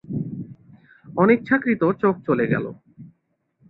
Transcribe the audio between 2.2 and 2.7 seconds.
চলে গেল।